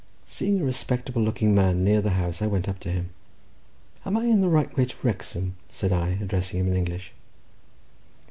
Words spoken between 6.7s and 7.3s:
English.